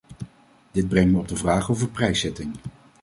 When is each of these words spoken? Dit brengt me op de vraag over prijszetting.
Dit 0.71 0.87
brengt 0.87 1.11
me 1.11 1.19
op 1.19 1.27
de 1.27 1.35
vraag 1.35 1.71
over 1.71 1.89
prijszetting. 1.89 2.51